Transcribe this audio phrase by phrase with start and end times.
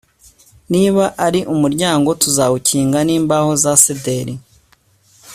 [0.73, 4.33] niba ari umuryango tuzawukinga n'imbaho za sederi